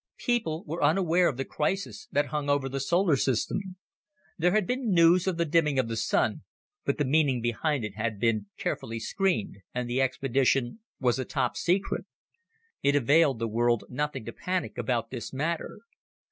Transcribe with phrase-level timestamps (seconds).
[0.17, 3.75] People were unaware of the crisis that hung over the solar system.
[4.35, 6.41] There had been news of the dimming of the Sun,
[6.85, 11.55] but the meaning behind it had been carefully screened, and the expedition was a top
[11.55, 12.05] secret.
[12.81, 15.81] It availed the world nothing to panic about this matter.